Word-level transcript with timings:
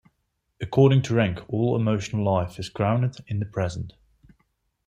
According 0.59 1.03
to 1.03 1.13
Rank, 1.13 1.41
all 1.47 1.75
emotional 1.75 2.23
life 2.25 2.57
is 2.57 2.69
grounded 2.69 3.17
in 3.27 3.37
the 3.37 3.45
present. 3.45 3.93